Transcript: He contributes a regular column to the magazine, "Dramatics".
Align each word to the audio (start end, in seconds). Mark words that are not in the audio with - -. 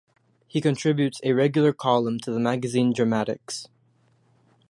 He 0.47 0.61
contributes 0.61 1.21
a 1.23 1.33
regular 1.33 1.73
column 1.73 2.17
to 2.21 2.31
the 2.31 2.39
magazine, 2.39 2.91
"Dramatics". 2.91 3.67